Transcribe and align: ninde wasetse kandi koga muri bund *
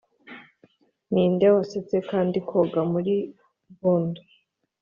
ninde 1.11 1.47
wasetse 1.55 1.95
kandi 2.09 2.37
koga 2.49 2.81
muri 2.91 3.13
bund 3.79 4.13
* 4.21 4.25